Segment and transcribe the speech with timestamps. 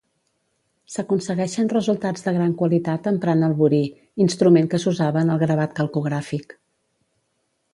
[0.93, 3.83] S'aconsegueixen resultats de gran qualitat emprant el burí,
[4.27, 6.57] instrument que s'usava en el gravat calcogràfic.